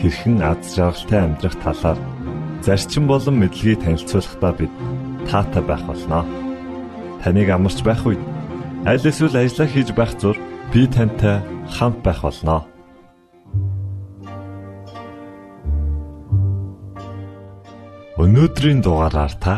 [0.00, 1.98] хэрхэн аз жаргалтай амьдрах талаар
[2.66, 4.72] зарчим болон мэдлэгийг танилцуулахдаа бид
[5.28, 6.24] таатай байх болноо.
[7.22, 8.20] Таныг амарч байх үед
[8.84, 10.36] аль эсвэл ажиллаа хийж байх зур
[10.72, 11.40] би тантай
[11.74, 12.60] хамт байх болноо.
[18.20, 19.54] Өнөөдрийн дугаараар та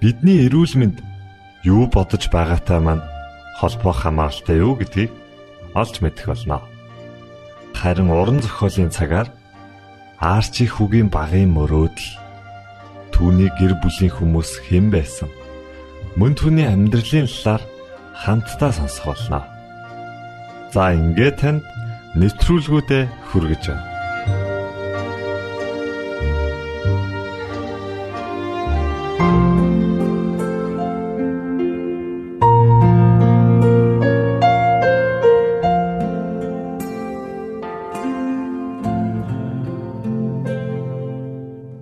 [0.00, 0.98] бидний эрүүл мэнд
[1.62, 3.06] юу бодож байгаатай маань
[3.58, 5.10] холбоо хамааралтай юу гэдгийг
[5.74, 6.71] олж мэдэх болно
[7.82, 9.28] харин уран зохиолын цагаар
[10.22, 12.10] Арчи хүүгийн багын мөрөөдөл
[13.10, 15.26] түүний гэр бүлийн хүмүүс хэн байсан
[16.14, 17.62] мөн түүний амьдралын талаар
[18.22, 19.40] хамтдаа сонсох болно.
[20.70, 21.66] За ингээд танд
[22.14, 23.91] нэвтрүүлгүүдэд хүргэж байна.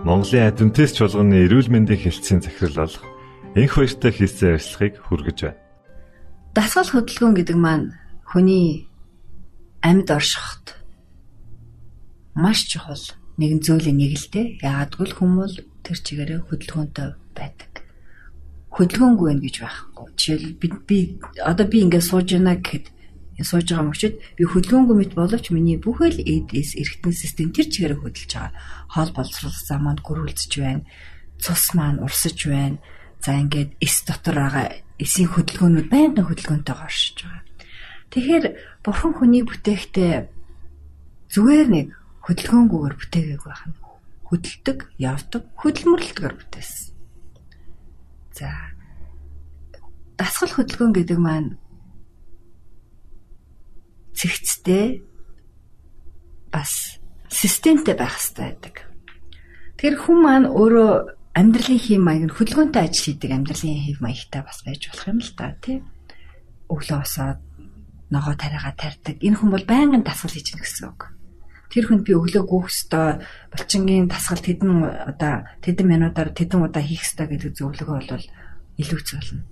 [0.00, 3.04] Монголын адвентист чуулганы эрүүл мэндийн хэлтсийн захирал болох
[3.52, 5.60] энх баяртай хийсэн ажиллахыг хүргэж байна.
[6.56, 7.92] Дасгал хөдөлгөөн гэдэг маань
[8.24, 8.88] хүний
[9.84, 10.72] амьд оршиход
[12.32, 13.04] маш чухал
[13.36, 14.46] нэгэн зүйлийн нэг л дээ.
[14.64, 15.52] Яагадгүй л хүмүүс
[15.84, 17.72] тэр чигээрээ хөдөлгөөнтэй байдаг.
[18.72, 20.06] Хөдөлгөөнгүй байх гэж байхгүй.
[20.16, 20.98] Жишээл би би
[21.44, 22.88] одоо би ингээд сууж байна гэхэд
[23.46, 28.30] сууж байгаа мөчид би хөдөлгөөнгүй мэт боловч миний бүхэл эдээс эргэтэн систем тэр чигээр хөдөлж
[28.36, 28.52] байгаа.
[28.92, 30.84] Хоол боловсрол зам маань гөрүүлж байна.
[31.40, 32.78] Цус маань урсаж байна.
[33.24, 34.66] За ингээд эс дотор байгаа
[35.00, 37.44] эсийн хөдөлгөөнүүд байнгын хөдөлгөөнтэй оршиж байгаа.
[38.10, 38.44] Тэгэхээр
[38.84, 40.14] бурхан хүнийг бүтээхдээ
[41.32, 41.88] зүгээр нэг
[42.26, 43.76] хөдөлгөөнгүйгээр бүтээгээг байх нь
[44.30, 46.94] хөдөлдөг, явдаг, хөдөлмөрлөлтөөр бүтээсэн.
[48.30, 48.48] За
[50.14, 51.58] дасгал хөдөлгөөн гэдэг маань
[54.20, 55.00] цэгцтэй
[56.52, 57.00] бас
[57.32, 58.76] системтэй байх хэрэгтэй байдаг.
[59.80, 60.92] Тэгэхээр хүн маань өөрөө
[61.32, 65.32] амьдралын хэм маяг нь хөдөлгөөнтэй ажил хийдэг амьдралын хэм маягтай бас байж болох юм л
[65.32, 65.78] та тий.
[66.68, 67.40] Өглөө босоод
[68.12, 69.16] ногоо тариагаа тарьдаг.
[69.24, 71.02] Энэ хүн бол байнгын дасгал хийж гэнэ гэсэн үг.
[71.70, 73.22] Тэр хүнд би өглөө гүөх ёстой,
[73.54, 78.26] булчингийн дасгал тэдэн одоо тэдэн минутаар тэдэн удаа хийх ёстой гэдэг зөвлөгөө бол
[78.82, 79.46] илүү зөвлөнө.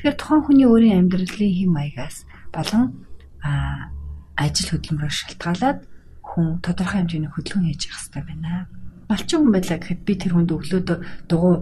[0.00, 3.04] Тэгэхээр тухайн хүний өөрийн амьдралын хэм маягаас болон
[3.42, 5.78] ажил хөдөлмөрөөр шалтгаалаад
[6.22, 8.66] хүн тодорхой хэмжээний хөдөлгөөн хийж явах хэрэгтэй байна.
[9.10, 10.88] Малчин хүн байлаа гэхэд би тэр хүнд өглөөд
[11.28, 11.54] дугуй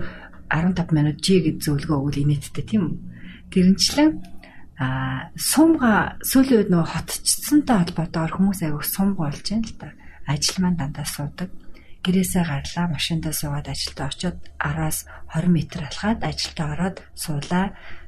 [0.50, 2.96] 15 минут жи гэж зөвлөгөө өгвөл инээдтэй тийм үү?
[3.50, 4.10] Тэрнчлэн
[4.80, 9.88] а сумга сүүлийн үед нөө хотчсантай холбоотойгоор хүмүүс аяг сумга болж байна л да.
[10.24, 11.50] Ажил маань дандаа суудаг.
[12.00, 15.04] Гэрээсээ гарлаа, машиндаа суугаад ажилдаа очиод 10-аас
[15.36, 17.66] 20 м алхаад ажилдаа ороод суулаа.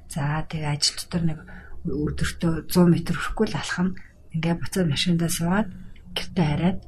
[0.08, 1.38] За тэгээ ажил дотор нэг
[1.82, 3.88] өдөртөө 100 м хүрэхгүй л алхам
[4.30, 5.68] ингээ буцаад машиндаа суугаад
[6.14, 6.78] гэртээ хараад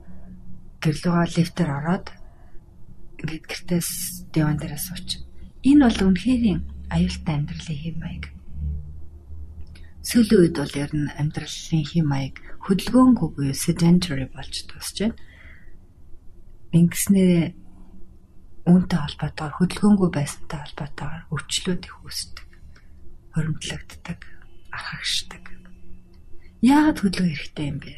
[0.79, 2.06] гэрлүүгээ лифтээр ороод
[3.19, 3.91] ингээд гэртээс
[4.31, 5.25] диван дээр сууч.
[5.67, 6.62] Энэ бол үнэхээр
[6.94, 8.25] аюултай амьдралын хэм маяг.
[10.05, 15.17] Сүүлийн үед бол ер нь амьдралын хэм маяг хөдөлгөөнгүй буюу sedentary болж тусч байна.
[16.76, 17.56] Ингэснээр
[18.69, 22.47] үүнтэй холбоотойгоор хөдөлгөөнгүй байсантай холбоотойгоор өвчлүүд их үүсдэг.
[23.32, 24.34] Хоримтлагддаг
[24.75, 25.44] архагшдаг.
[26.65, 27.94] Яагаад хөдөлгөөн хэрэгтэй юм бэ?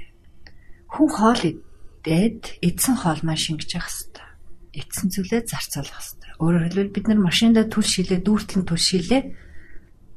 [0.93, 4.29] Хүн хоол идээд эдсэн хоол маань шингэж явах хэрэгтэй.
[4.77, 6.33] Эдсэн зүйлээ зарцуулах хэрэгтэй.
[6.43, 9.23] Өөрөөр хэлбэл бид нар машиндаа түл шилээ, дүүртэн түл шилээ.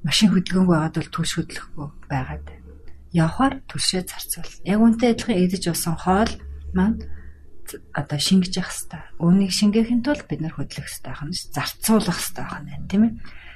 [0.04, 2.48] Машин хөдөлгөөнгүй байгаад бол түлш хөдлөхгүй байгаад.
[3.14, 4.54] Явхаар түлшээ зарцуул.
[4.66, 6.32] Яг үнтэй адилхан эдэж усан хоол
[6.76, 7.00] маань
[7.94, 9.04] одоо шингэж явах хэрэгтэй.
[9.22, 11.34] Үүнийг шингээхин тулд бид нар хөдлөх хэрэгтэй байна.
[11.34, 13.14] Зарцуулах хэрэгтэй байна, тийм ээ.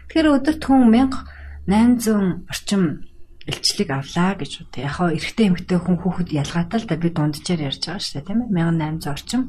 [0.10, 3.08] Тэгэхээр өдөрт хүн 1000 800 орчим
[3.48, 4.84] илчлэг авлаа гэж үү.
[4.84, 8.28] Яг хоо эрэгтэй эмэгтэй хүн хүүхэд ялгаатай л да би дунджаар ярьж байгаа шүү дээ
[8.28, 8.68] тийм ээ
[9.04, 9.42] 1800 орчим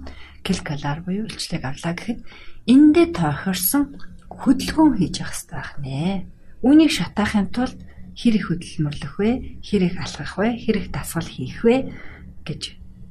[0.42, 2.20] килкалар буюу илчлэг авлаа гэхэд
[2.66, 3.84] эндээ тохирсон
[4.30, 6.26] хөдөлгөөн хийж явах хэрэгтэй байх нэ.
[6.66, 7.78] Үүнийг шатаахын тулд
[8.18, 9.30] хэр их хөдөлмөрлөх вэ?
[9.62, 10.48] Хэр их алхах вэ?
[10.58, 11.94] Хэр их дасгал хийх вэ
[12.42, 12.62] гэж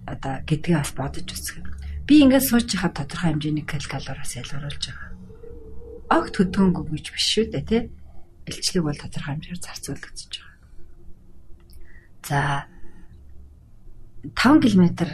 [0.04, 1.64] одоо гэдгийг бас бодож үзэх.
[2.04, 5.12] Би ингээд сууж хахад тодорхой хэмжээний калориас ялгаруулж байгаа.
[6.12, 7.82] Огт хөдөлгөөнгүй гэж биш шүү дээ тий.
[8.50, 10.58] Илчлэг бол тодорхой хэмжээгээр зарцуулагдчихж байгаа.
[12.24, 12.40] За
[14.24, 15.08] 5 км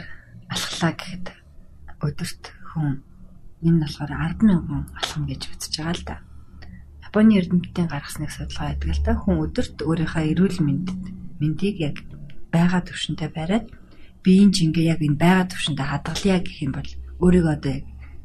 [0.50, 1.26] алхлаа гэхэд
[2.02, 2.42] өдөрт
[2.74, 3.02] хүн
[3.62, 6.16] энэ нь болохоор 100000 алхам гэж үзэж байгаа л да.
[7.06, 9.12] Японы эрдэмтдийн гаргасныг судалгаа хийдэг л да.
[9.18, 11.02] Хүн өдөрт өөрийнхөө эрүүл мэндэд
[11.42, 11.96] мэндийг яг
[12.54, 13.66] байгаа төвшөнтэй бариад
[14.22, 16.90] биеийн жингээ яг энэ байгаа төвшөндө хадгалъя гэх юм бол
[17.24, 17.76] өөрийгөө одоо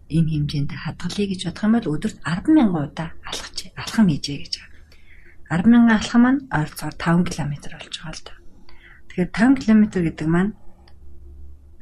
[0.09, 4.74] энэ хэмжээнд хадгалъя гэж бодох юм бол өдөрт 100000 удаа алхаж алхам хийжээ гэж байгаа.
[5.49, 8.33] 100000 алхам маань ойролцоогоор 5 км болж байгаа л да.
[9.09, 10.51] Тэгэхээр 5 км гэдэг маань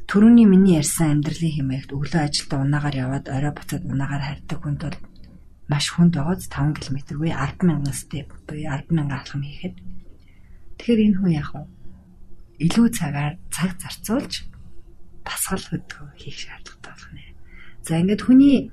[0.10, 4.98] төрөний миний ярьсан амьдралын хэмээгт өглөө ажилдаа унаагаар яваад орой буцаад унаагаар харьдаг хүнд бол
[5.71, 9.75] маш хүнд байгааз 5 км буюу 100000 степ буюу 100000 алхам хийхэд
[10.77, 11.68] тэгэхээр энэ хүн яг нь
[12.68, 14.33] илүү цагаар цаг зарцуулж
[15.25, 17.25] дасгал хөдөлгөөн хийх шаардлагатай болох нэ.
[17.81, 18.71] За ингээд хүний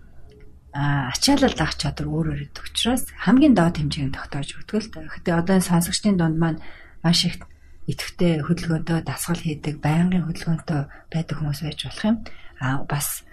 [0.75, 5.03] ачаалал авах чадвар өөр өөр гэдэг учраас хамгийн доод хэмжээнд тогтоож өгдөг л та.
[5.03, 6.63] Гэтэ одоо сонсогчдын дунд маань
[7.03, 7.43] маш их
[7.91, 10.81] идэвхтэй хөдөлгөөнтэй дасгал хийдэг, байнгын хөдөлгөөнтэй
[11.11, 12.17] байдаг хүмүүс байж болох юм.
[12.63, 13.27] Аа бас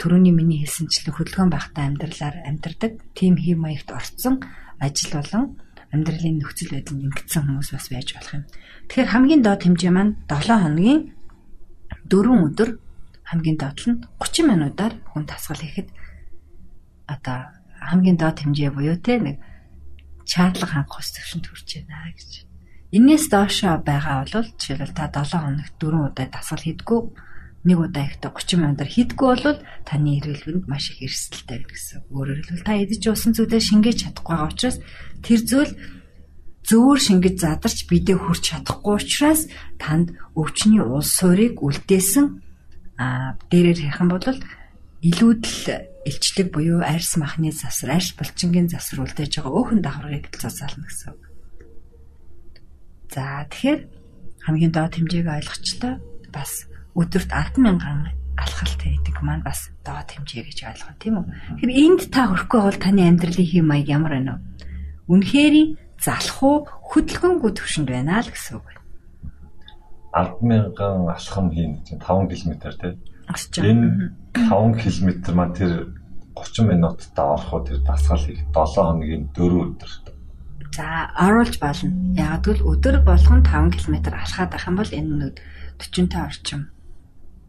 [0.00, 4.40] түрүүний миний хэлсэнчлэн хөдөлгөөн багтаа амьдралаар амьдардаг, тим хэв маягт орцсон
[4.80, 5.60] ажил болон
[5.92, 8.44] амьдралын нөхцөл байдал нэгдсэн хүмүүс бас байж болох юм.
[8.88, 11.00] Тэгэхээр хамгийн доод хэмжээ маань 7 хоногийн
[12.08, 12.70] 4 өдөр
[13.28, 15.88] хамгийн доод нь 30 минутаар хүн дасгал хийхэд
[17.08, 17.50] одоо
[17.80, 19.40] хамгийн доод хэмжээ буюу те нэг
[20.28, 22.30] чатлаг ханх ус төвшөнд хүрч байна гэж.
[22.92, 27.00] Инээс доошоо байгаа бол жишээлбэл та 7 хоногт 4 удаа дасгал хийдгүү
[27.64, 32.08] нэг удаа ихтэй 30 минутаар хийдгүү бол таны эргэлгэнд маш их эрсдэлтэй гэсэн.
[32.12, 34.76] Өөрөөр хэлбэл та эдэж уусан зүйлээ шингээж чадахгүй байгаа учраас
[35.24, 35.72] тэр зүйл
[36.68, 39.48] зөөр шингэж задарч бидээ хүрч чадахгүй учраас
[39.80, 42.26] танд өвчний улс суурийг үлдээсэн
[43.00, 44.24] а дээрээр юм бол
[45.00, 45.56] илүүдл
[46.08, 51.22] илчлэг буюу арьс махны засвар, арьс булчингийн засвар үлдээж байгаа өөхөн давхаргыг зузаална гэсэн үг.
[53.12, 53.80] За тэгэхээр
[54.48, 55.94] хамгийн доод хэмжээг ойлгочлоо
[56.32, 56.64] бас
[56.96, 61.26] өдөрт 100000 алхалт хийдэг маань бас доод хэмжээ гэж ойлгоо тийм үү.
[61.60, 64.42] Тэгэхээр энд та хүрэхгүй бол таны амьдралын хэм маяг ямар байна вэ?
[65.10, 65.56] Үнэхээр
[65.98, 66.56] залах уу
[66.94, 68.82] хөдөлгөөнгүй төвшөнд байна л гэсэн үг байна.
[70.14, 72.96] 100000 алхам хийн гэж 5 км тийм.
[73.60, 75.72] Энэ 5 км маань тэр
[76.46, 79.90] 30 минутад орох уу тэр дасгал хийх 7 хоногийн 4 өдөр
[80.78, 81.90] За оруулж болно.
[82.14, 85.34] Яг л өдөр болгон 5 км алхаад байх юм бол энэ
[85.74, 86.70] 45 орчим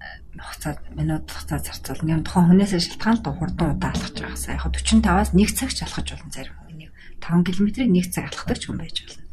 [0.02, 2.18] э, хугацаа минут хугацаа зарцуулна.
[2.18, 6.32] Яг тухайн хүнээсээ шалтгаан л хурдан удаа алхаж байгаасаа яг 45-аас 1 цагч алхаж болно
[6.34, 6.90] зарим хүн.
[7.22, 9.24] 5 км-ийг 1 цаг алхадаг ч хүн байж болно.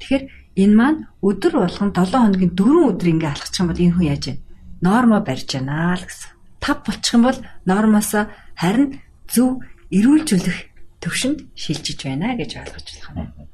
[0.00, 0.24] Тэгэхээр
[0.56, 4.24] энэ маань өдөр болгон 7 хоногийн 4 өдөр ингээ алхачих юм бол энэ хүн яаж
[4.26, 4.40] вэ?
[4.82, 6.35] Нормо барьж байна л гэсэн.
[6.60, 10.58] Тав болчих юм бол нормоосоо харин зөв эрүүлжүүлэх
[11.00, 13.48] төвшөнд шилжиж байна гэж ойлгож болох юм.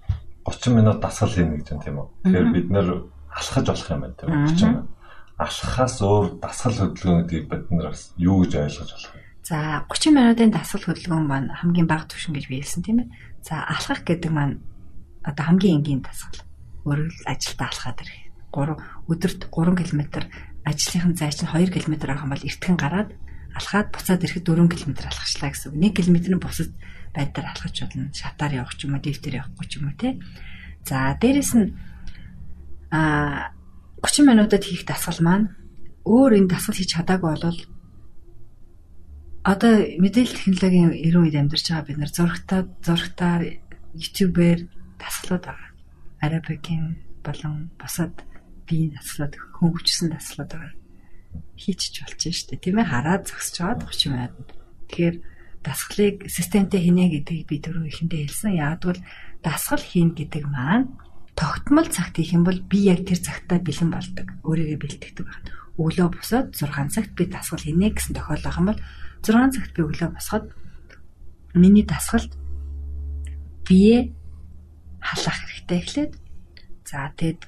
[0.44, 2.08] 30 минут дасгал хийнэ гэж байна тийм үү.
[2.24, 2.88] Тэгэхээр бид нэр
[3.30, 4.88] алхаж болох юм байна тийм 30 минут.
[5.38, 9.20] Алхахаас өөр дасгал хөдөлгөөн гэдгийг бид нар бас юу гэж ойлгож болох вэ?
[9.42, 9.56] За
[9.90, 13.08] 30 минутын дасгал хөдөлгөөн маань хамгийн бага түвшин гэж биелсэн тийм ээ.
[13.42, 14.62] За алхах гэдэг маань
[15.26, 16.46] одоо хамгийн энгийн дасгал.
[16.86, 18.18] Өөрөөр ажилдаа алхаад ирэх.
[18.52, 18.76] 3
[19.10, 20.02] өдөрт 3 км
[20.64, 23.10] ажлынхан зай чинь 2 км авах юм бол эртхэн гараад
[23.54, 25.76] алхаад буцаад ирэхэд 4 км алхачлаа гэсэн.
[25.76, 26.70] 1 км нь бусад
[27.12, 28.12] байдлаар алхаж болно.
[28.14, 30.16] Шатаар явах ч юм уу, лифтээр явахгүй ч юм уу те.
[30.88, 31.68] За дээрэс нь
[32.90, 33.52] а
[34.00, 35.46] 30 минутад хийх дасгал маань
[36.04, 37.60] өөр энэ дасгал хийж чадаагүй бол
[39.42, 43.42] одоо мэдээлэл технологийн эрүүл үед амьдарч байгаа бид нар зургатаа зургатаар
[43.94, 44.60] YouTube-ээр
[45.02, 45.70] дасгалууд байгаа.
[46.22, 46.84] Арабикийн
[47.26, 48.14] болон бусад
[48.72, 50.72] биеийн дасгалууд хөнгөвчсөн дасгалууд байгаа.
[51.60, 54.48] Хийчих болж штэ тийм ээ хараад зогсож байгаа 30 минут.
[54.88, 55.16] Тэгэхээр
[55.60, 58.56] дасгалыг системтэй хийнэ гэдгийг би түрүү ихэндээ хэлсэн.
[58.56, 59.04] Яагтвэл
[59.44, 60.88] дасгал хийн гэдэг маань
[61.36, 64.26] тогтмол цагт хийх юм бол би яг тэр цагтаа бэлэн болдог.
[64.48, 65.48] Өөрийгөө бэлтгэдэг байна.
[65.76, 68.80] Өглөө босоод 6 цагт би дасгал хийнэ гэсэн тохиол байх юм бол
[69.20, 70.46] 6 цагт би өглөө босоход
[71.54, 72.32] миний дасгалд
[73.68, 74.12] бие
[75.00, 76.12] халах хэрэгтэй эхлээд
[76.84, 77.40] за тэгэд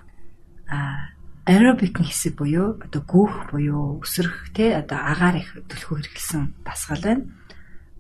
[0.68, 1.13] а
[1.44, 7.24] аэробикийн хэсэг буюу одоо гүөх буюу өсрөх те одоо агаар их төлхөө хэрэглэсэн дасгал байна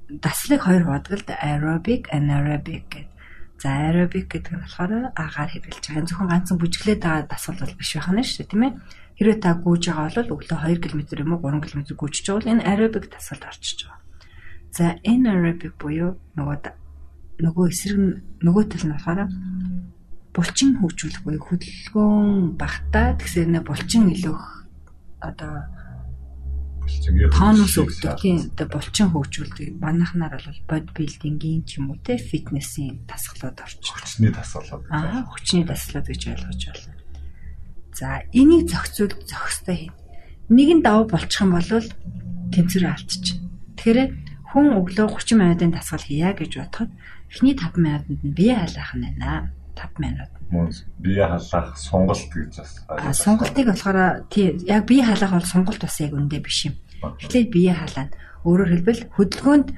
[0.08, 3.08] даслыг хоёр бодголд aerobic, anaerobic гэдэг.
[3.58, 6.04] За аэробик гэдэг нь болохоор агаар хэрэглэж байгаа.
[6.04, 8.72] Зөвхөн ганцхан бүжиглээд байгаа дасгал бол биш байх нь шүү дээ, тийм ээ.
[9.16, 12.52] Хэрвээ та гүйж байгаа бол өглөө 2 км юм уу 3 км гүйжиж байгаа бол
[12.52, 14.00] энэ аэробик дасгалд орчиж байгаа.
[14.76, 16.56] За энэ аэробик буюу нөгөө
[17.40, 17.98] нөгөө эсрэг
[18.44, 19.20] нөгөө тал нь болохоор
[20.34, 24.44] булчин хөгжүүлэх буюу хөдөлгөөн багтаа тэгсээр нэ булчин илүүх
[25.22, 25.70] одоо
[27.32, 29.78] тонус өгдөг тийм одоо булчин хөгжүүлдэг.
[29.80, 33.94] Манайхнаар бол бодибилдингийн ч юм уу те фитнесийн дасгалууд орчих.
[33.94, 34.84] Хүчний дасгалууд.
[34.90, 36.98] Аа хүчний дасгалууд гэж ойлгож байна.
[37.94, 39.96] За энийг зохицуул зохистой хийнэ.
[40.50, 41.70] Нэг нь давуу болчих юм бол
[42.52, 43.38] тэмцэрээ алдчих.
[43.78, 44.10] Тэгэхээр
[44.52, 46.90] хүн өглөө 30 минутын дасгал хийя гэж бодоход
[47.32, 49.54] эхний 5 минутанд нь бие халаах нь байна.
[49.74, 50.30] 5 минут.
[50.98, 52.84] Бие халаах сонголт гэж бас.
[52.88, 56.74] А сонголтыг болохоор тий яг бие халаах бол сонголт бас яг үндэ биш юм.
[57.02, 58.14] Эхлээд бие халаана.
[58.44, 59.68] Өөрөөр хэлбэл хөдөлгөөнд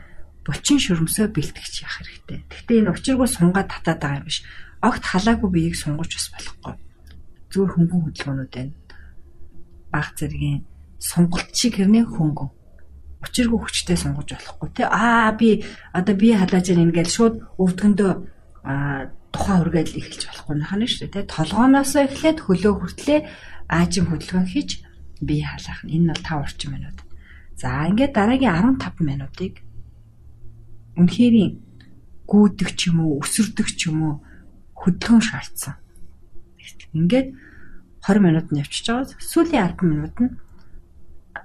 [0.47, 2.39] булчин шөрмсөө бэлтгэж явах хэрэгтэй.
[2.51, 4.43] Гэхдээ энэ учиргүй сунгаад татаад байгаа юм биш.
[4.83, 6.75] Огт халаагүй биеийг сунгаж бас болохгүй.
[7.51, 8.75] Зүгээр хөнгөн хөдөлгөөнүүд байна.
[9.91, 10.67] Баг зэргийн
[10.99, 12.51] сонголт шиг хэрнээ хөнгөн
[13.27, 18.13] учиргүй хүчтэй сунгаж болохгүй тий аа би одоо бие халааж ингээд шууд өвдгөндөө
[19.37, 21.29] тухайн үргээл эхэлж болохгүй нахана шүү дээ.
[21.29, 23.21] Толгооноос эхлээд хөлөө хүртлээ
[23.69, 24.71] аажим хөдөлгөөн хийж
[25.21, 25.93] бие халаах нь.
[26.01, 26.99] Энэ бол 5 орчим минут.
[27.61, 29.55] За ингээд дараагийн 15 минутыг
[30.97, 31.37] үнэхээр
[32.25, 34.15] гүйдэг ч юм уу, өсөрдөг ч юм уу
[34.75, 35.75] хөдөлгөөн шаардсан.
[36.97, 37.29] Ингээд
[38.03, 39.21] 20 минут нь явчихж байгаа.
[39.21, 40.33] Сүүлийн 10 минут нь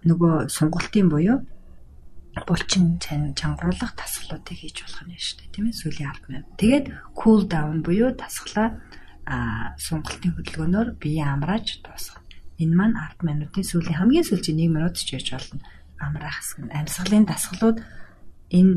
[0.08, 1.44] нөгөө сунгалтын буюу
[2.48, 6.48] булчин чангаруулах тасгалуудыг хийж болох нь шүү дээ тийм ээ сүүлийн 10 минут.
[6.56, 8.80] Тэгээд cool down буюу тасглаа
[9.28, 12.24] а сунгалтын хөдөлгөөнөөр бие амрааж дуусгах.
[12.56, 15.60] Энэ маань 10 минутын сүүлийн хамгийн сүүлийн 1 минут ч яж болно.
[16.00, 17.78] Амраах хэсэг нь амьсгалын тасгалууд
[18.48, 18.74] энэ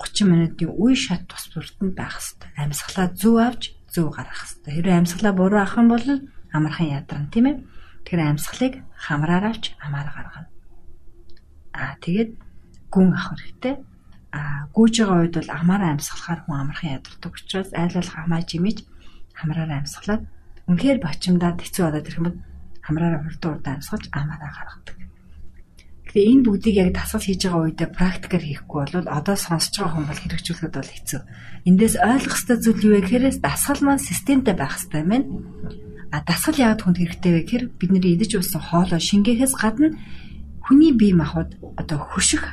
[0.00, 2.56] 30 минутын үе шат тус бүрдэнд байх хэвээр.
[2.56, 4.74] Амьсгалаа зөв авч зөв гаргах хэвээр.
[4.80, 6.06] Хэрэв амьсгалаа буруу авах юм бол
[6.56, 7.56] амархан ядарна тийм ээ.
[8.08, 10.48] Тэгэхээр амьсгалыг хамраар авч амаар гаргана.
[11.74, 12.30] Аа тэгээд
[12.94, 13.74] гүн авах хэрэгтэй.
[14.34, 18.78] А гүйж байгаа үед бол амаараа амьсгалахаар хүн амархан ядардаг учраас айл ал хамаа жимэж
[19.34, 20.22] хамраараа амьсгалаад
[20.70, 22.38] үнэхээр бачимдаад хэцүү болоод ирэх юм бол
[22.86, 24.96] хамраараа хурдан урдан амьсгалж амаараа гаргадаг.
[26.14, 30.06] Тэгээ энэ бүгдийг яг дасгал хийж байгаа үедээ практикаар хийхгүй бол одоо сонсож байгаа хүн
[30.06, 31.20] бол хэрэгжүүлэхэд бол хэцүү.
[31.66, 35.26] Эндээс ойлгох ёстой зүйл юу вэ гэхээр дасгал маань системтэй байх юм байна.
[36.14, 39.98] А дасгал яагаад хүнд хэрэгтэй вэ гэхээр бидний идэж уусан хоолой шингээхээс гадна
[40.62, 42.46] хүний бие махбод одоо хөших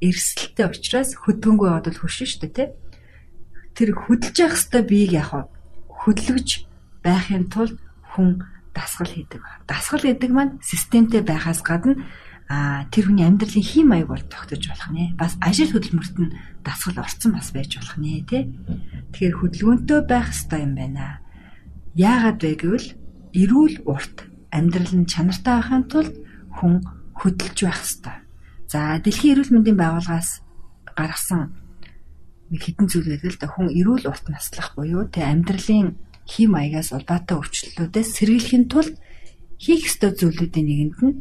[0.00, 2.68] эрсдэлтэй учраас хөдгөнгөө яваад бол хөшин шүү дээ тий.
[3.74, 5.30] Тэр хөдөлж явах хэвээр биеийг яг
[5.90, 6.48] хөдлөж
[7.02, 7.78] байхын тулд
[8.14, 8.42] хүн
[8.74, 9.42] дасгал хийдэг.
[9.66, 11.98] Дасгал гэдэг маань системтэй байхаас гадна
[12.48, 15.12] а тэр хүний амьдралын хим маяг бол тогтож болох нэ.
[15.20, 18.42] Бас ажил хөдөлмөрт нь дасгал орцсон бас байж болох нэ тий.
[19.12, 21.20] Тэгэхээр хөдөлгөөнтэй байх хэрэгтэй юм байна.
[21.92, 22.88] Яагаад вэ гэвэл
[23.36, 24.16] эрүүл урт
[24.48, 26.14] амьдрал нь чанартай байхын тулд
[26.56, 26.80] хүн
[27.20, 28.16] хөдөлж байх хэрэгтэй.
[28.68, 30.44] За дэлхийн эрүүл мэндийн байгууллагаас
[30.92, 31.56] гаргасан
[32.52, 35.96] нэг хідэн зүйл байдаг л да хүн эрүүл урт наслах буюу тэ амьдралын
[36.28, 39.00] хим маягаас улбаатай өвчлөлтүүдээс сэргийлэхин тулд
[39.56, 41.16] хийх ёстой зүйлүүдийн нэгэнд нь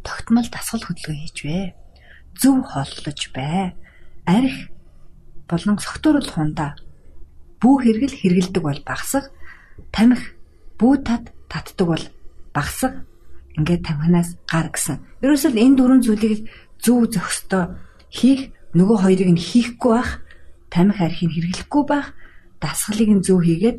[0.00, 1.64] тогтмол дасгал хөдөлгөөн хийж бай.
[2.40, 3.76] Зөв хооллож бай.
[4.24, 4.56] Арх
[5.44, 6.72] болон согтууруулах хундаа
[7.60, 9.28] бүү хэрэгэл хэрэгэлдэг бол багсах,
[9.92, 10.32] тамхи
[10.80, 12.04] бүү тат татдаг бол
[12.56, 13.04] багсах
[13.56, 15.00] ингээд тамхинаас гар гэсэн.
[15.24, 16.48] Ерөөсөө энэ дөрвөн зүйлийг
[16.80, 17.64] зөв зохистой
[18.12, 20.10] хийх нөгөө хоёрыг нь хийхгүй байх,
[20.68, 22.12] тамхи архийг хэрэглэхгүй байх,
[22.60, 23.78] дасгалыг нь зөв хийгээд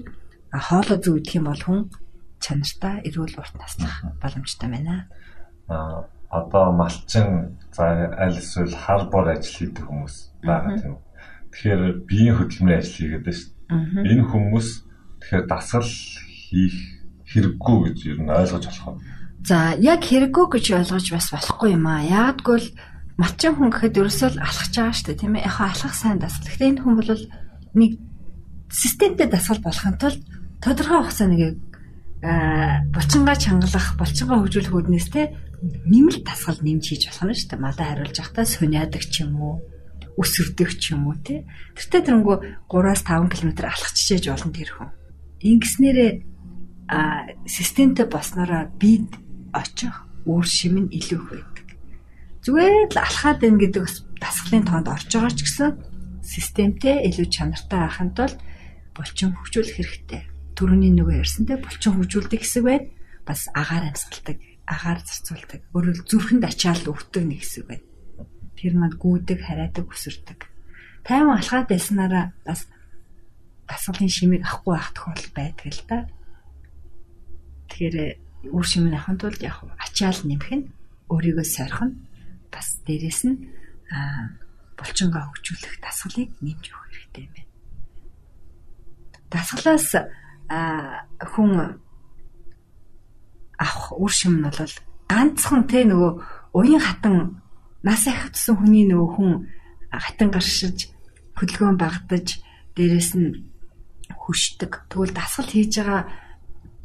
[0.52, 1.80] хоолоо зөв идэх юм бол хүн
[2.42, 5.06] чанартай эрүүл урт наслах боломжтой байна.
[5.70, 11.04] Аа одоо малчин за аль эсвэл хар бор ажил хийдэг хүмүүс байгаа тийм үү.
[11.52, 13.52] Тэгэхээр биеийн хөдөлмөрийн ажил хийгээд байна шүү
[14.04, 14.12] дээ.
[14.12, 14.68] Энэ хүмүүс
[15.24, 16.78] тэгэхээр дасгал хийх
[17.32, 18.98] хэрэггүй гэж ер нь ойлгож болох юм.
[19.48, 22.04] За яг хэрэггүй гэж ойлгож бас болохгүй юм аа.
[22.04, 22.68] Яагадгүй л
[23.16, 25.48] малчин хүн гэхэд ерөөсөө л алхаж байгаа шүү дээ, тийм ээ.
[25.48, 26.52] Яг алхах сайн дасгал.
[26.52, 27.12] Гэхдээ энэ хүн бол
[27.80, 27.92] нэг
[28.68, 30.20] системтэй дасгал болохын тулд
[30.60, 31.42] тодорхой хугацаа нэг
[32.28, 35.32] аа булчингаа чангалах, булчингаа хөгжүүлэх үүднээс те
[35.64, 37.64] нэмэлт дасгал нэмж хийж болох нь шүү дээ.
[37.64, 39.64] Малаа хариулж явахдаа суниадаг ч юм уу,
[40.20, 41.48] өсөрдөг ч юм уу те.
[41.80, 42.36] Тэртээ тэрнгүү
[42.68, 44.92] 3-5 км алхаж чижээж болно тэр хүн.
[45.40, 46.12] Ингэснээрээ
[46.92, 49.08] а системтэй болсноороо бид
[49.54, 49.96] очих
[50.28, 51.68] үр шим нь илүү их байдаг.
[52.44, 55.72] Зүгээр л алхаад байна гэдэг бас дасгалын тоонд орж байгаа ч гэсэн
[56.24, 58.40] системтэй илүү чанартай байхын тулд
[58.96, 60.24] булчин хөгжүүлэх хэрэгтэй.
[60.58, 62.88] Төрөний нөгөө ярьсантай булчин хөгжүүлдэг хэсэг байна.
[63.28, 65.62] Бас агаар амьсгалдаг, агаар зарцуулдаг.
[65.76, 67.86] Өөрөөр зүрхэнд ачаал өвтөг нэг хэсэг байна.
[68.58, 70.40] Тэр манд гүйдэг, хараадаг, өсөрдөг.
[71.06, 72.66] Тайван алхаад байснараа бас
[73.68, 75.98] дасгалын шимийг авахгүй байх тохиолдол байдаг л да.
[77.70, 80.70] Тэгэхээр үр шимийг авахын тулд яг ачаал нэмэх нь
[81.12, 81.98] өөрийгөө сорих нь
[82.52, 83.38] бас дээрэс нь
[84.78, 87.52] булчингаа хөгжүүлэх дасгалыг нэмж өгөх хэрэгтэй юм байна.
[89.32, 89.90] Дасгалаас
[91.34, 91.52] хүн
[93.58, 94.74] авах үр шим нь бол
[95.10, 96.12] ганцхан те нөгөө
[96.54, 97.42] уян хатан
[97.84, 99.32] нас ахицсан хүний нөгөө хүн
[99.92, 100.92] хатан гаршиж
[101.40, 102.44] хөдөлгөөн багтаж
[102.76, 103.48] дээрэс нь
[104.14, 104.92] хүшдэг.
[104.92, 106.02] Тэгвэл дасгал хийж байгаа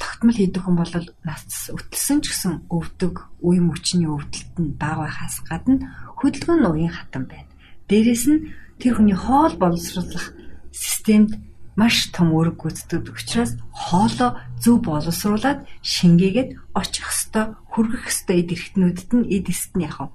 [0.00, 0.92] тогтмол хийдэг хүн бол
[1.26, 6.92] нас өтлсөн ч гэсэн өвдөг, үе мөчний өвдөлт нь бага байхаас гадна хөдөлгөөн нь уян
[6.92, 7.50] хатан байна.
[7.88, 10.34] Дээрэс нь тэр хүний хоол боловсруулах
[10.72, 11.38] системд
[11.76, 19.10] маш том үүрэг гүйцэтгэдэг учраас хоолоо зөв боловсруулад шингээгээд очих хөстө хүргэх хөстө эд эрхтнүүдэд
[19.16, 20.12] нь эд эст нь яхав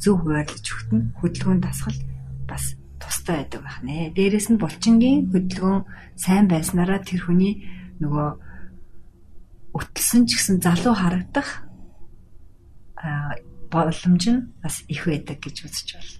[0.00, 1.98] зөв хуваарлаж өгт нь хөдөлгөөн дасгал
[2.48, 4.12] бас тустай байдаг байх нэ.
[4.16, 5.84] Дээрээс нь булчингийн хөдөлгөөн
[6.16, 7.68] сайн байснараа тэр хүний
[8.00, 8.28] нөгөө
[9.76, 11.66] өтөлсөн ч гэсэн залуу харагдах
[13.70, 16.12] боломж нь бас их байдаг гэж үзэж байна.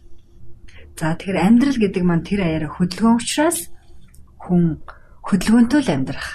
[0.96, 3.68] За тэгэхээр амьдрал гэдэг маань тэр аяараа хөдөлгөөн учраас
[4.40, 4.80] хүн
[5.24, 6.28] хөдөлгөөнтэй л амьдрах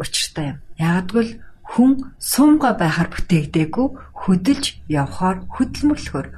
[0.00, 0.58] учиртай юм.
[0.80, 1.30] Ягдгүйл
[1.72, 6.28] хүн суумга байхаар бүтээгдээгүй хөдөлж явхаар хөдөлмөрлөхөөр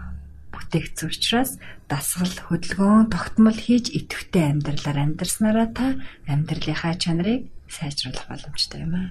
[0.50, 1.50] бүтээгдсэн учраас
[1.90, 5.86] дасгал хөдөлгөөн тогтмол хийж идэвхтэй амьдралаар амьдрснараа та
[6.26, 9.08] амьдралынхаа чанарыг сайжруулах боломжтой юм аа.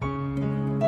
[0.00, 0.87] Música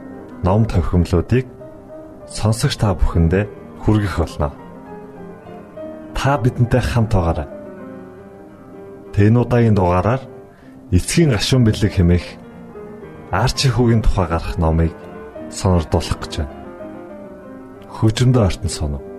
[0.43, 1.45] ном тохиомлуудыг
[2.27, 3.45] сонсогч та бүхэндээ
[3.85, 4.49] хүргэх болно.
[6.17, 7.47] Та бидэнтэй хамт байгаарай.
[9.13, 10.21] Тэн удаагийн дугаараар
[10.91, 12.25] эцгийн гашуун бэлэг хэмээх
[13.31, 14.93] арчи хүүгийн тухай гарах номыг
[15.51, 16.55] сонирдуулах гэж байна.
[17.91, 19.10] Хөжөндөө артн сонов.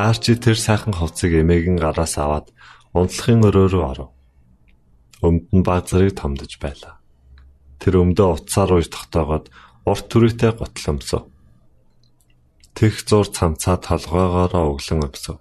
[0.00, 2.48] Арчи тэр сайхан хувцсыг эмээгийн гараас аваад
[2.96, 4.10] унтлахын өрөө рүү оров.
[5.20, 6.96] Өмд нь баг зэрэг томдож байлаа.
[7.76, 9.52] Тэр өмдөө утсаар ууж тогтоогоод
[9.84, 11.28] урт түрээтэй готл өмсөв.
[12.72, 15.36] Тэг зур цамцаа толгоогоороо өглөн өмсөв.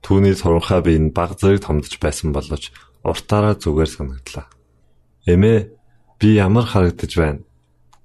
[0.00, 2.72] Түүний туранхай бие нь баг зэрэг томдож байсан боловч
[3.04, 4.48] уртаараа зүгээр санагдлаа.
[5.28, 5.58] Эмээ
[6.16, 7.44] би ямар харагдаж байна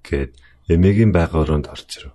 [0.04, 0.36] гэд
[0.68, 2.14] эмээгийн байга өрөөнд орж ирв.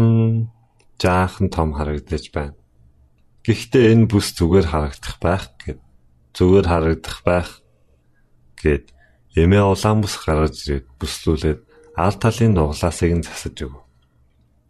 [0.00, 0.53] Хм
[0.98, 2.56] жаахан том харагдаж байна.
[3.44, 5.80] Гэхдээ энэ бүс зүгээр харагдах байх гэд
[6.32, 7.50] зүгээр харагдах байх
[8.56, 8.94] гэд
[9.36, 11.60] эмээ улаан бүс гаргаж ирээд бүслүүлээд
[11.98, 13.74] аль талын нуглаасыг нь засаж өг.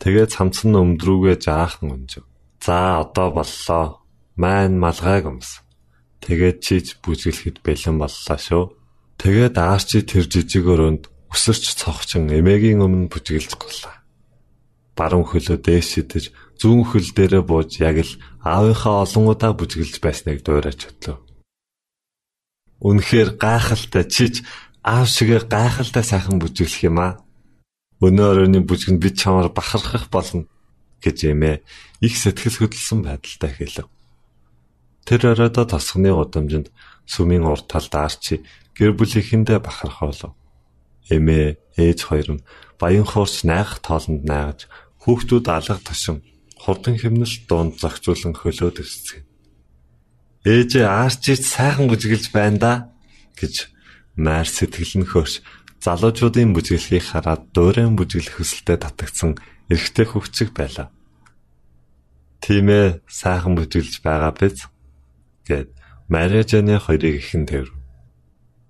[0.03, 2.27] Тэгээд цамцсан өмдрүүгээ жаахан унжив.
[2.59, 4.03] За одоо боллоо.
[4.35, 5.63] Майн малгайг өмс.
[6.25, 8.65] Тэгээд чиж бүжгэлэхэд бэлэн боллоо шүү.
[9.23, 14.04] Тэгээд аарчи тэр жижиг өрөөнд өсөрч цогчин эмээгийн өмнө бүжгэлж голлаа
[14.99, 16.25] баруун хөлөө дээш шидэж
[16.61, 18.13] зүүн хөл дээрээ бууж яг л
[18.47, 21.19] аавынхаа олон удаа бүжгэлж байсныг дуурайж бодлоо.
[22.85, 24.35] Үнэхээр гайхалтай чиж
[24.85, 27.13] аав шигээ гайхалтай сайхан бүжиглэх юм аа.
[28.05, 30.45] Өнөө өрөөний бүжгэнд бид чамаар бахархах болно
[31.03, 31.57] гэж эмээ
[32.05, 33.89] их сэтгэл хөдлөсөн байдалтай хэлв.
[35.09, 36.69] Тэр оройдоо тосгоны удамжинд
[37.09, 38.45] сүмийн урд талд арчи
[38.77, 40.37] гэр бүлийнхэндээ бахархолов.
[41.09, 42.45] Эмээ ээж хоёр нь
[42.81, 44.69] баян хуурч найх тоолонд найгаж
[45.05, 46.25] хүүхдүүд алга тушин
[46.57, 49.21] хурдан хэмнэлт дунд зохицуулан хөлөөд ирсэн.
[50.49, 52.73] Ээжээ арчиж сайхан бүжгэлж байна да
[53.37, 53.69] гэж
[54.17, 55.45] маар сэтгэл нь хөөш
[55.85, 59.37] залуучуудын бүжиглэхийг хараад дуурайн бүжиглэх хүсэлтэд татагдсан
[59.69, 60.89] эрэгтэй хөвчөг байлаа.
[62.41, 64.69] Тийм ээ сайхан бүжиглж байгаа биз
[65.49, 65.69] гэд
[66.09, 67.73] Марижаны хоёрыг ихэн тэрв.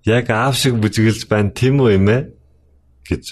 [0.03, 2.21] Яг аав шиг бүжиглж байна тийм үү эмээ
[3.07, 3.23] гэж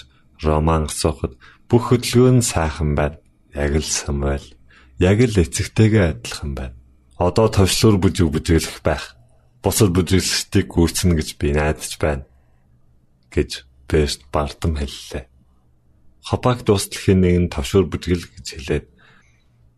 [0.44, 1.36] Роман асуухад
[1.68, 3.18] бүх хөдөлгөөн сайхан байна.
[3.54, 4.54] Яг л Самуэль.
[4.98, 6.76] Яг л эцэгтэйгээ адилхан байна.
[7.18, 9.14] Одоо товчлуур бүжиг бүжиглэх байх.
[9.62, 12.24] Бусад бүжиглэгчдийг гүйцэнэ гэж би найдаж байна
[13.34, 15.28] гэж Бэст бардам хэллээ.
[16.24, 18.86] Хопаг дуусталхийн нэг нь товшуур бүжгэл гэж хэлээд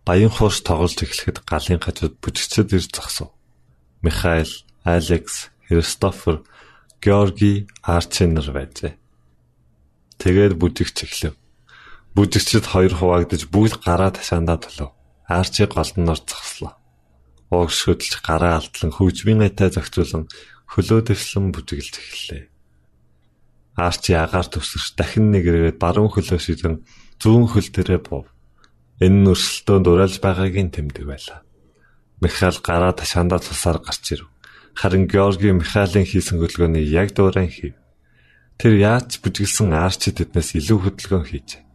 [0.06, 3.34] баян хуурс тоглож эхлэхэд галын хажууд бүжигчд ирж зогсов.
[4.06, 4.46] Михаил,
[4.86, 6.46] Алекс, Христофер,
[7.02, 8.94] Георги, Арчинер байжээ.
[10.22, 11.34] Тэгээд бүжигч эхлэв.
[12.16, 14.90] Бүжигчд хоёр хуваагдж бүгд гараа ташаандаа төлөв.
[15.28, 16.72] Арчи голдноор зогслоо.
[17.52, 20.24] Уурш хөдөлж гараа алдлан хөвжмийн найтай зохицуулан
[20.72, 22.44] хөлөөдөвслөн бүжиглж эхэллээ.
[23.76, 26.88] Арчи агаар төвсөрч дахин нэг ирээд баруун хөлөө шидэн
[27.20, 28.32] зүүн хөл дээрээ буув.
[29.04, 31.44] Энэ нөрсөлтөнд уралж байгаагийн тэмдэг байлаа.
[32.24, 34.32] Михаил гараа ташаандаа тулсаар гарч ирв.
[34.72, 37.76] Харин Георгий Михаилын хийсэн хөдөлгөөний яг дуурайн хийв.
[38.56, 41.66] Тэр яаж бүжиглсэн арчид эднээс илүү хөдөлгөөн хийж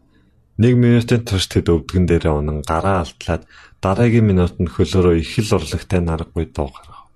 [0.61, 3.49] 1 минутын турш тэд өвдгөн дээрээ унан гараа алдлаад
[3.81, 7.09] дараагийн минутанд хөлөөрөө их л урлагтай наргагүй дуу гаргав.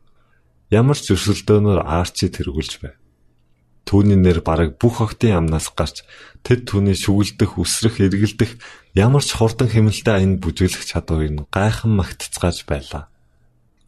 [0.74, 2.98] Ямар ч зөрсөлдөөнөөр Арчи тэргүүлж байв.
[3.86, 6.02] Түүний нэр бараг бүх октын амнаас гарч
[6.42, 8.58] тэд түүний шүглдэх, үсрэх, эргэлдэх
[8.98, 13.14] ямар ч хурдан хэмнэлтэй аянд бүжиглэх чадварыг гайхан магтцгааж байлаа.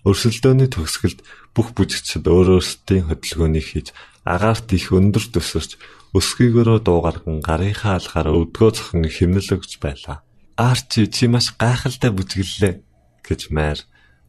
[0.06, 1.26] Өрсөлдөөний төгсгөлд
[1.58, 3.88] бүх бүжигчид өөр өөрсдийн хөдөлгөөнийг хийж
[4.22, 5.82] агаарт их өндөр төсөрч
[6.18, 10.26] өсгийгөрөө дуугарган гарынхаа алгаар өвдгөө зохин хэмнэл өгч байлаа.
[10.58, 12.74] Арчи чи маш гайхалтай бүжигллээ
[13.22, 13.80] гэж майр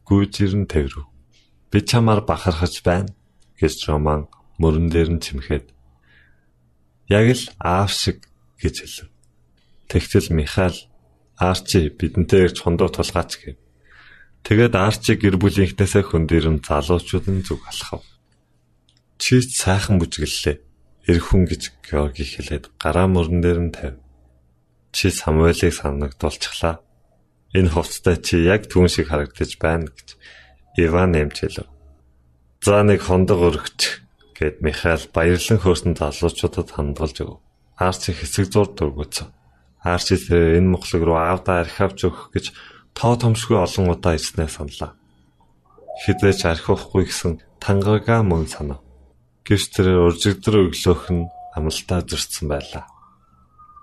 [0.05, 1.09] гүйжирэн тэрв.
[1.71, 3.09] Би чамаар бахархаж байна
[3.57, 4.29] гэж Роман
[4.61, 5.65] мөрөн дээр нь чимхэд
[7.09, 8.29] яг л аав шиг
[8.61, 9.09] гэж хэлв.
[9.89, 10.77] Тэгтэл Михаил
[11.39, 13.57] Арчи бидэнтэй ирж хондоо тулгаач гэв.
[14.45, 18.03] Тэгээд Арчи гэр бүлийнхнээсээ хөндөрн залуучуудын зүг алхав.
[19.17, 20.68] Чи сайхан бүжгэллээ.
[21.09, 23.97] Эр хүн гэж Георги хэлээд гараа мөрөн дээр нь тавь.
[24.93, 26.85] Чи Самуэлийг санагдуулчихлаа.
[27.57, 30.07] Энэ хувцастай чи яг түн шиг харагдаж байна гэж
[30.77, 31.65] Иван нэмж хэлв.
[32.61, 34.05] За нэг хондог өргөч
[34.37, 37.41] гэд Михаил баярлан хөөсөн залуучуудад хандгалж өг.
[37.73, 39.27] Арчи хэсэг зурд өгөөцөө.
[39.81, 42.45] Арчи энэ мохлог руу аавда архи авч өгөх гэж
[42.93, 44.93] тоо томшгүй олон удаа ирснээ саналаа.
[46.05, 48.85] Хідэж архихгүй гэсэн тангага мөн санав.
[49.49, 51.25] Гэвч тэр уржигдэр өглөөх нь
[51.57, 52.85] амлалтаа зөрчсөн байлаа.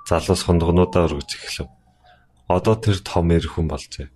[0.07, 1.67] Залуус хондгонуудаа өргөж эхлэв.
[2.47, 4.07] Одоо тэр том эр хүн болжээ.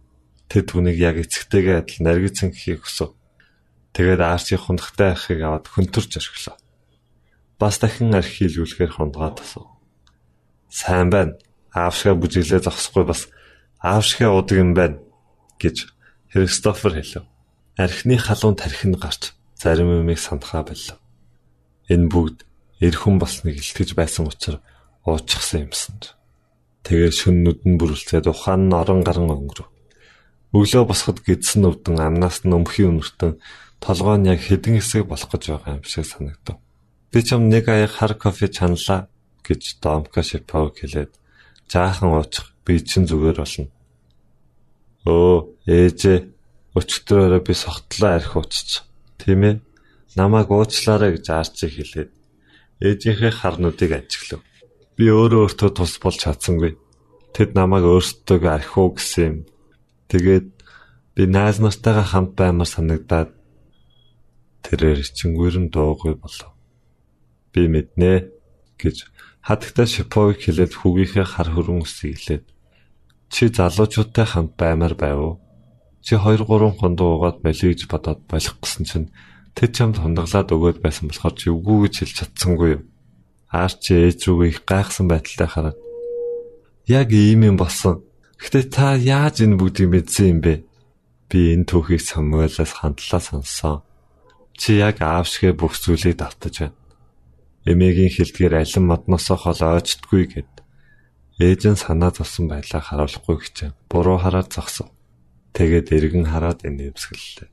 [0.47, 3.19] Тэд түүнийг яг эцэгтэйгээ адил наргицсан гэхийг хүсв.
[3.91, 6.55] Тэгээд Арчи хундахтай архийг аваад хөнтөрч орхилоо.
[7.59, 9.67] Бас дахин архи хийлгүүлэхээр хундгаа тасав.
[10.71, 11.35] Сайн байна.
[11.75, 13.27] Аавшгаа бүжиглээ зогсохгүй бас
[13.83, 15.03] аавшгаа удаг юм байна
[15.59, 15.91] гэж
[16.31, 17.27] Христофер хэлв.
[17.75, 20.99] Архины халуун тархинд гарч зарим юмыг сандхаа боллоо.
[21.90, 22.38] Энэ бүгд
[22.81, 24.62] эр хүн болсныг илтгэж байсан учраас
[25.05, 25.98] уучихсан юмсан.
[26.87, 29.68] Тэгээ шүн нүдэн бүрэлцээд ухаан нь орон гарan өнгөрөв.
[30.57, 33.37] Өглөө босоход гидсэн өвдөн амнаас нь өмхийн өнөртөн
[33.85, 36.57] толгой нь яг хэдэн хэсэг болох гэж байгаа юм шиг санагдав.
[37.12, 39.11] Би ч юм нэг аяг хар кофе чаналаа
[39.44, 41.12] гэж Домка Шипог хэлээд
[41.68, 43.68] жаахан уучих би чинь зүгээр болно.
[45.07, 46.18] Өө ээжээ
[46.79, 48.85] өчтөрөөрөө би согтлоо арх ууччих.
[49.18, 49.55] Тийм ээ.
[50.18, 52.11] Намайг уучлаарай гэж Арчи хэлээд
[52.83, 54.42] ээжийнхээ харнуудыг ажиглав.
[54.96, 56.75] Би өөрөө өөртөө тус болж чадсангүй.
[57.31, 59.37] Тэд намайг өөрсдөө архив гэсэн юм.
[60.11, 60.46] Тэгээд
[61.14, 63.31] би найз нартайгаа хамт баймар санагдаад
[64.66, 66.51] тэрээр ичингүүр нь дуугүй болов.
[67.55, 68.35] Би мэднэ
[68.83, 68.96] гэж
[69.46, 72.44] хатагтай Шиповыг хэлээд хүүгийнхээ хар хөрөн үсэглээд
[73.31, 75.35] чи залуучуудтай хамт баймаар байв уу?
[76.03, 79.09] Чи 2 3 хондоо угаад болиё гэж бодоод болох гэсэн чинь
[79.61, 82.83] тэд чамд хундаглаад өгөөд байсан болохоор чи үгүй гэж хэлж чадсангүй юу?
[83.53, 85.79] Аар чи ээж рүүгээ их гайхсан байдалтай хараад
[86.88, 88.01] яг ийм юм болсон.
[88.40, 90.64] Гэтэ та яаж энэ бүгдийг мэдсэн юм бэ?
[91.29, 93.85] Би энэ түүхийг Самуэлаас хандлаа сонссон.
[94.57, 96.81] Чи яг аав шигэ бүх зүйлийг давтаж байна.
[97.68, 100.53] Эмээгийн хэлдгээр алин модносоо хол ойчтгүй гэд.
[101.37, 103.70] Ээж нь санаа зовсон байлаа харуулахгүй гэчээ.
[103.92, 104.88] Буруу хараад зогсов.
[105.53, 107.49] Тэгээд эргэн хараад энэ өвсгөллээ.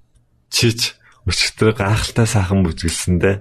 [0.48, 0.96] Чич
[1.28, 3.36] өчтөр гайхалтай сайхан бүжгэлсэндээ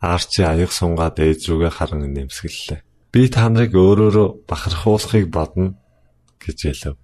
[0.00, 2.84] Арчи аяг сунгаад ээж рүүгээ харан нэмсгэллээ.
[3.12, 5.80] Би та нарыг өөрөөрөө бахархуулахыг бодно
[6.36, 7.00] гэж хэлв.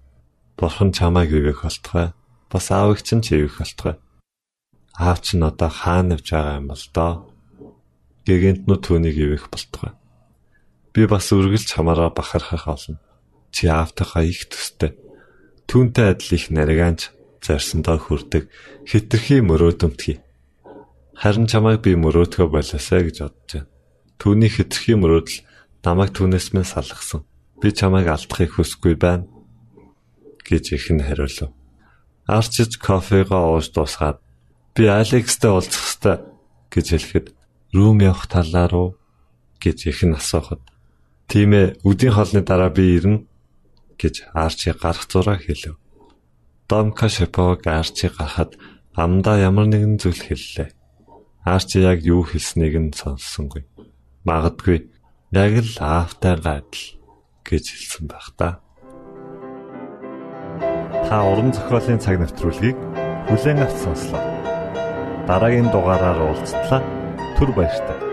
[0.55, 2.13] Бурхан чамайг ивэх болтугай.
[2.53, 3.97] Бас аавыг чинь ч ивэх болтугай.
[4.93, 7.13] Аав чинь одоо хаана явж байгаа юм бол доо.
[8.29, 9.97] Гэгэнтнүүд түүнийг ивэх болтугай.
[10.93, 13.01] Би бас үргэлж чамаараа бахархах олно.
[13.49, 14.93] Чи аавтайхаа их төстэй.
[15.65, 17.09] Түүнтэй адил их наригаанч
[17.43, 18.47] зарсандаа хүрдэг
[18.87, 20.17] хитрхи мөрөөдөмтгий.
[21.19, 23.67] Харин чамайг би мөрөөдгөө болоосаа гэж бодож байна.
[24.17, 25.43] Түүний хитрхи мөрөөдөл
[25.83, 27.27] намайг түүнээс минь салгасан.
[27.59, 29.27] Би чамайг алдахыг хүсэхгүй байна
[30.47, 31.51] гэж ихэн хариулв.
[32.27, 34.23] Арчиж кофегоо ууж дуусгаад
[34.75, 36.17] би Алекстэй уулзах ёстой
[36.71, 37.27] гэж хэлэхэд
[37.75, 38.89] рүүм явах талаа руу
[39.59, 40.63] гэж ихэн асуухад
[41.27, 43.27] тийм ээ үдийн хоолны дараа би ирнэ
[43.99, 45.82] гэж Арчи гарах зураг хэлв.
[46.73, 48.57] Домка Шипог Арчи гарахад
[48.97, 50.73] амдаа ямар нэгэн зүйл хэллээ.
[51.45, 53.69] Арчи яг юу хэлснийг нь сонссонгүй.
[54.25, 54.89] Магадгүй
[55.37, 56.85] яг л аавтай гадал
[57.45, 58.57] гэж хэлсэн байх та.
[61.05, 62.73] Та уран зохиолын цаг навтруулыг
[63.29, 64.21] бүлээн авч сонслоо.
[65.29, 66.81] Дараагийн дугаараар уулзтлаа.
[67.37, 68.12] Түр баярлалаа.